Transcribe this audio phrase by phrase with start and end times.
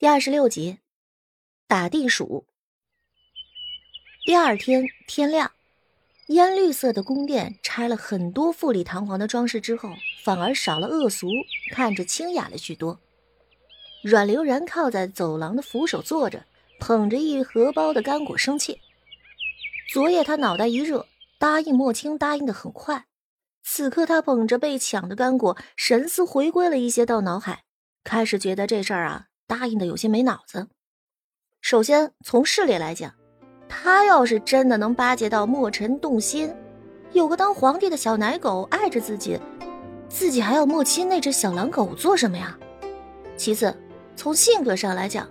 [0.00, 0.78] 第二十六集，
[1.68, 2.46] 打地鼠。
[4.24, 5.52] 第二天天亮，
[6.28, 9.90] 烟绿色的宫殿拆了很多富丽堂皇的装饰之后，
[10.24, 11.28] 反而少了恶俗，
[11.74, 12.98] 看着清雅了许多。
[14.02, 16.46] 阮流然靠在走廊的扶手坐着，
[16.78, 18.80] 捧着一荷包的干果生气。
[19.92, 21.06] 昨夜他脑袋一热，
[21.38, 23.04] 答应莫青，答应的很快。
[23.62, 27.64] 此刻他捧着被抢的干果，神思回归了一些到脑海，
[28.02, 29.26] 开始觉得这事儿啊。
[29.50, 30.68] 答应的有些没脑子。
[31.60, 33.12] 首先从势力来讲，
[33.68, 36.54] 他要是真的能巴结到莫尘动心，
[37.12, 39.40] 有个当皇帝的小奶狗爱着自己，
[40.08, 42.56] 自己还要莫亲那只小狼狗做什么呀？
[43.36, 43.76] 其次，
[44.14, 45.28] 从性格上来讲，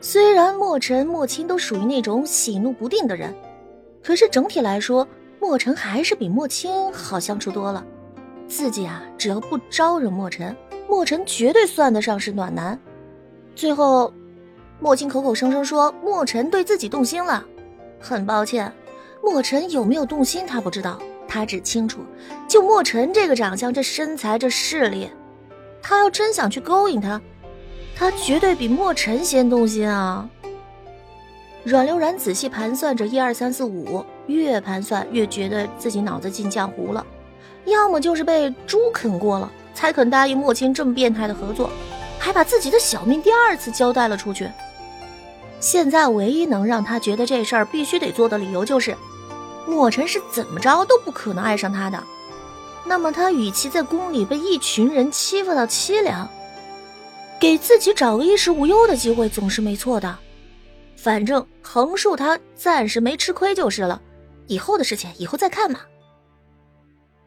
[0.00, 3.34] 虽然莫尘、莫亲都属于那种喜怒不定的人，
[4.02, 5.06] 可是整体来说，
[5.38, 7.84] 莫尘还是比莫亲好相处多了。
[8.48, 10.56] 自己啊，只要不招惹莫尘，
[10.88, 12.80] 莫尘绝对算得上是暖男。
[13.58, 14.14] 最后，
[14.78, 17.44] 莫青口口声声说莫尘对自己动心了。
[17.98, 18.72] 很抱歉，
[19.20, 20.96] 莫尘有没有动心他不知道，
[21.26, 22.02] 他只清楚，
[22.46, 25.10] 就莫尘这个长相、这身材、这势力，
[25.82, 27.20] 他要真想去勾引他，
[27.96, 30.30] 他绝对比莫尘先动心啊。
[31.64, 37.04] 阮流然仔细盘算着一二三四五，越盘算越觉得自己脑子进浆糊了，
[37.64, 41.68] 要么就是被猪啃过了，才肯答应莫青这么变态的合作。
[42.18, 44.50] 还把自己的小命第二次交代了出去。
[45.60, 48.96] 现在唯一能让他觉得这事儿必须得做的理由就是，
[49.66, 52.02] 莫尘是怎么着都不可能爱上他的。
[52.84, 56.28] 那么他与其在宫里被一群人欺负到凄凉，
[57.40, 60.18] 给自己找个衣食无忧的机会总是没错的。
[60.96, 64.00] 反正横竖他暂时没吃亏就是了，
[64.46, 65.80] 以后的事情以后再看嘛。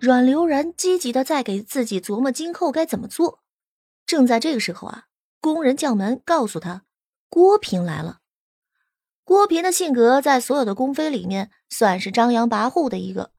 [0.00, 3.38] 阮流然积极的在给自己琢磨今后该怎么做。
[4.06, 5.04] 正在这个时候啊，
[5.40, 6.84] 工人叫门，告诉他
[7.28, 8.20] 郭平来了。
[9.24, 13.32] 郭平的性格在所有的宫妃里面算是张扬跋扈的一个，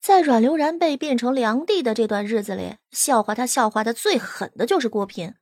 [0.00, 5.36] 在阮流然被变成良帝的这段日子里，笑话他笑话的最狠的就是郭平。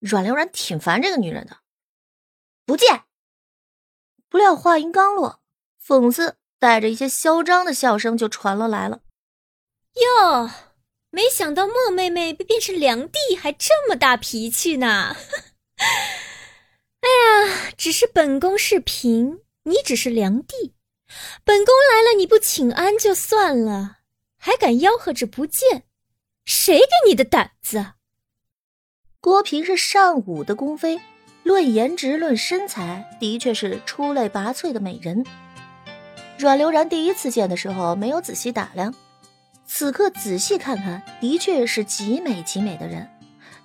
[0.00, 1.58] 阮流然挺烦这个女人的，
[2.66, 3.04] 不见。
[4.28, 5.40] 不料话音刚落，
[5.80, 9.00] 讽刺带着一些嚣张的笑声就传了来了。
[9.94, 10.67] 哟。
[11.10, 15.16] 没想到莫妹妹被变成良帝还这么大脾气呢！
[17.00, 20.74] 哎呀，只是本宫是嫔，你只是良帝，
[21.44, 23.98] 本宫来了你不请安就算了，
[24.38, 25.84] 还敢吆喝着不见，
[26.44, 27.92] 谁给你的胆子？
[29.20, 31.00] 郭平是上武的宫妃，
[31.42, 35.24] 论颜值论身材，的确是出类拔萃的美人。
[36.38, 38.94] 阮流然第一次见的时候没有仔细打量。
[39.70, 43.06] 此刻仔细看看，的确是极美极美的人，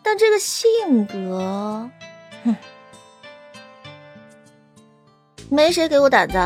[0.04, 1.90] 但这个性格，
[2.44, 2.56] 哼，
[5.50, 6.38] 没谁给我胆子。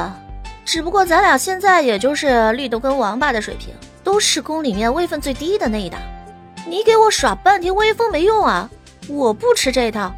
[0.64, 3.74] 只不过咱俩现在也就是绿豆跟王八的水平，
[4.04, 6.00] 都是宫里面位分最低的那一档。
[6.68, 8.70] 你给我耍半天威风没用啊！
[9.10, 10.14] 我不吃这套。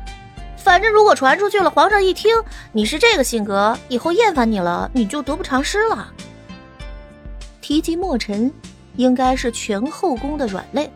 [0.58, 2.36] 反正如果传出去了，皇上一听
[2.74, 6.12] 你是这个性格，以后厌烦你了，你就得不偿失了。
[7.62, 8.52] 提及墨尘。
[9.00, 10.92] 应该是全后宫的软肋，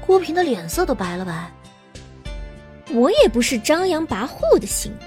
[0.00, 1.52] 郭平的脸色都白了白。
[2.94, 5.06] 我也不是张扬跋扈的性子，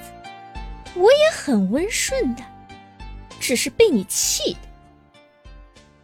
[1.00, 2.44] 我也很温顺的，
[3.40, 4.59] 只是被你气的。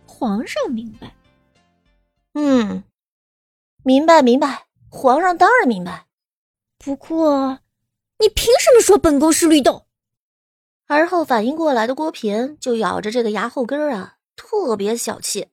[0.06, 1.14] 皇上明白？
[2.34, 2.86] 嗯，
[3.84, 6.06] 明白明白，皇上当然明白。
[6.78, 7.59] 不过，
[8.20, 9.86] 你凭什么说本宫是绿豆？
[10.88, 15.50] 而后反应过来的郭平就咬着这个牙后根啊，特别小气。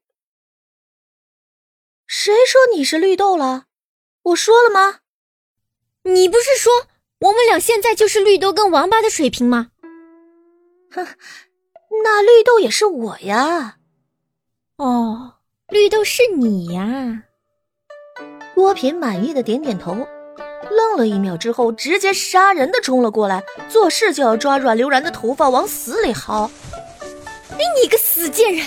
[2.06, 3.64] 谁说你是绿豆了？
[4.22, 5.00] 我说了吗？
[6.04, 6.86] 你不是说
[7.20, 9.70] 我们俩现在就是绿豆跟王八的水平吗？
[10.92, 11.04] 哼，
[12.04, 13.78] 那绿豆也是我呀。
[14.76, 15.34] 哦，
[15.68, 17.24] 绿豆是你呀。
[18.54, 20.06] 郭平满意的点点头，
[20.70, 26.48] 愣了一秒之后，直接杀人的冲了过来，做事就要抓阮流然的头发往死里薅。
[27.50, 28.64] 哎，你个死贱人！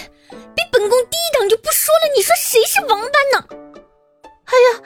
[0.55, 3.45] 比本宫低一档就不说了，你说谁是王八呢？
[4.45, 4.81] 哎呀，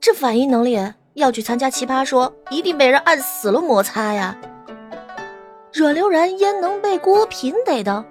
[0.00, 0.78] 这反应能力
[1.14, 4.36] 要去参加奇葩说，一定被人按死了摩擦呀！
[5.72, 8.04] 阮流然焉能被郭平逮到？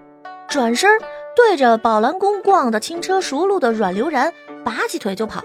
[0.47, 0.99] 转身
[1.35, 4.33] 对着宝兰宫逛的轻车熟路的阮流然，
[4.65, 5.41] 拔起腿就跑。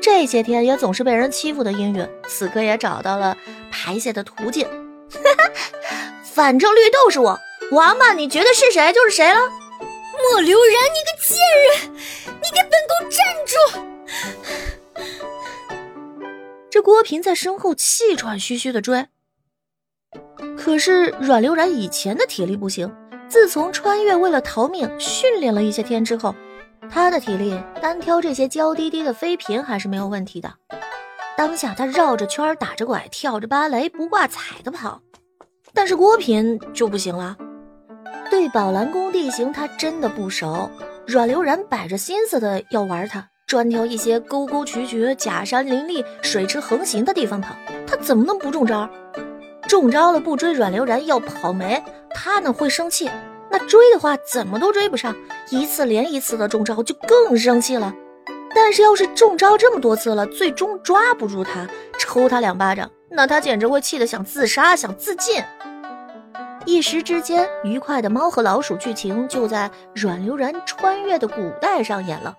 [0.00, 3.36] 这些天也总是被人欺负的阴云，此刻也找到了
[3.70, 4.66] 排泄的途径。
[6.24, 7.38] 反正绿豆是我，
[7.72, 9.40] 王八你觉得是谁就是谁了。
[10.22, 11.70] 莫流然，你个贱人，
[12.26, 13.54] 你给本宫站住！
[16.70, 19.06] 这郭平在身后气喘吁吁的追。
[20.56, 22.94] 可是阮流然以前的体力不行，
[23.28, 26.34] 自从穿越为了逃命训练了一些天之后，
[26.90, 30.52] 他的体力单挑这些娇滴滴的妃嫔还是没有问题的。
[31.36, 35.00] 当下他绕着圈打着拐，跳着芭蕾，不挂彩的跑。
[35.72, 37.36] 但是郭平就不行了，
[38.30, 40.70] 对宝兰宫地形他真的不熟。
[41.06, 47.54] 阮流然摆着心思的要玩他，专挑一些沟沟渠渠、假山林立、水池横行的地方跑，
[47.86, 48.88] 他怎么能不中招？
[49.66, 53.10] 中招了不追阮流然要跑没，他呢会生气。
[53.50, 55.16] 那追的话怎么都追不上，
[55.50, 57.94] 一次连一次的中招就更生气了。
[58.54, 61.66] 但是要是中招这么多次了，最终抓不住他，
[61.98, 65.42] 抽他两巴掌，那他简直会气得想自杀、想自尽。
[66.68, 72.36] 一时之间，愉快的猫和老鼠剧情就在阮流然穿越的古代上演了。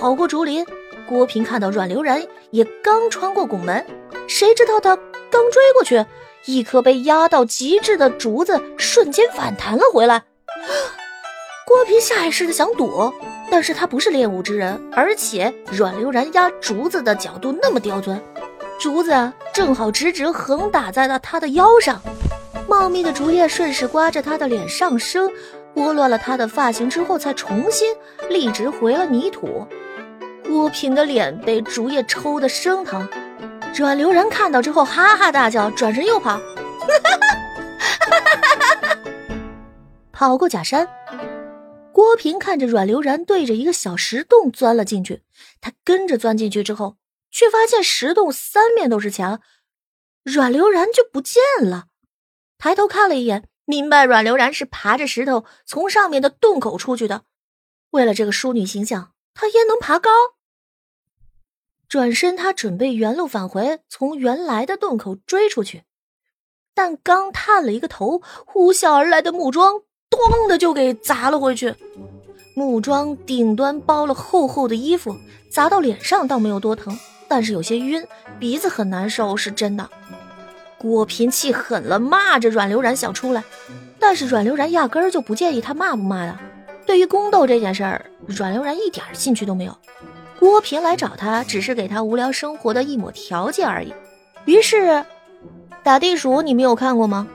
[0.00, 0.64] 跑过竹林，
[1.06, 3.84] 郭平看到阮流然也刚穿过拱门，
[4.26, 4.96] 谁知道他
[5.30, 6.02] 刚追过去，
[6.46, 10.22] 一颗被压到极致的竹子瞬间反弹了回来。
[11.68, 13.12] 郭平下意识的想躲，
[13.50, 18.18] 但是他不是练武之人，而且阮流然压竹子的角度那么刁钻，
[18.80, 22.00] 竹子正好直直横打在了他的腰上。
[22.68, 25.30] 茂密的竹叶顺势刮着他的脸上升，
[25.72, 27.94] 拨乱了他的发型之后，才重新
[28.28, 29.66] 立直回了泥土。
[30.44, 33.08] 郭平的脸被竹叶抽得生疼，
[33.76, 36.40] 阮流然看到之后哈哈大笑，转身又跑，
[40.12, 40.88] 跑过假山。
[41.92, 45.22] 郭平看着阮流然对着一个小石洞钻了进去，
[45.60, 46.96] 他跟着钻进去之后，
[47.30, 49.40] 却发现石洞三面都是墙，
[50.24, 51.86] 阮流然就不见了。
[52.58, 57.22] 抬头看了一眼，明白阮流然是爬着石头从上面的洞口出去的。
[57.90, 60.10] 为了这个淑女形象，她焉能爬高？
[61.88, 65.84] 转身，他准备原路返回，从原来的洞口追出去。
[66.74, 71.74] 但刚探了一个头，呼啸而来的木桩“咚”的就给砸了回去。
[72.54, 75.16] 木桩顶端包了厚厚的衣服，
[75.48, 76.98] 砸到脸上倒没有多疼，
[77.28, 78.06] 但是有些晕，
[78.40, 79.88] 鼻子很难受，是真的。
[80.78, 83.42] 郭平气狠了，骂着阮流然想出来，
[83.98, 86.36] 但是阮流然压根儿就不介意他骂不骂的。
[86.84, 89.76] 对于宫斗这件事儿，阮流然一点兴趣都没有。
[90.38, 93.92] 郭平来找他，只是给他无聊生活的一抹调剂而已。
[94.44, 95.04] 于是，
[95.82, 97.26] 打地鼠你没有看过吗？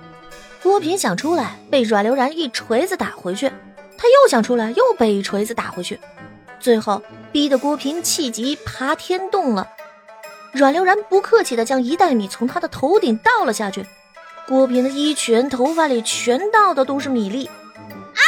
[0.62, 3.50] 郭平想出来，被阮流然一锤子打回去。
[3.98, 6.00] 他又想出来，又被一锤子打回去。
[6.60, 7.02] 最后，
[7.32, 9.68] 逼得郭平气急，爬天洞了。
[10.52, 13.86] 阮流然不客气地将一袋米从他的头顶倒了下去，
[14.48, 18.22] 郭平的衣裙、头发里全倒的都是米粒，啊！